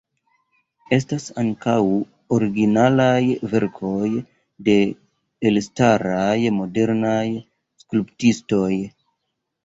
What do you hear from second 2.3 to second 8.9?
originalaj verkoj de elstaraj modernaj skulptistoj.